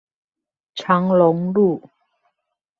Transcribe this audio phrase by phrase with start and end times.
[0.73, 1.87] 長龍路